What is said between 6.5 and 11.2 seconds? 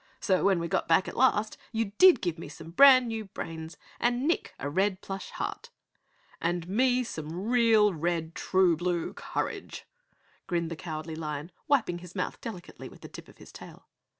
"And me some real red, true blue courage," grinned the Cowardly